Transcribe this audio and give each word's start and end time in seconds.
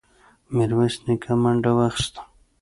ميرويس 0.55 0.95
نيکه 1.05 1.33
منډه 1.43 1.71
واخيسته. 1.77 2.21